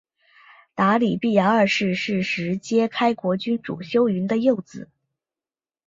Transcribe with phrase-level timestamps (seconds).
[0.73, 4.89] 答里必牙二世是是实皆开国君主修云的幼子。